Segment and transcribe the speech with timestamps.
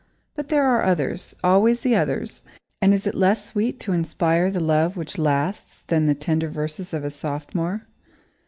[0.35, 2.41] But there are others, always the others
[2.81, 6.91] and is it less sweet to inspire the love which lasts than the tender verses
[6.91, 7.85] of a Sophomore?